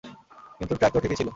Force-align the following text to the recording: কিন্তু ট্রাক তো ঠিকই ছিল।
কিন্তু 0.59 0.73
ট্রাক 0.75 0.91
তো 0.93 0.99
ঠিকই 0.99 1.17
ছিল। 1.17 1.29